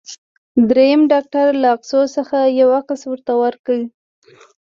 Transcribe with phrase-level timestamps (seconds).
[0.69, 3.79] دریم ډاکټر له عکسو څخه یو عکس ورته ورکړ.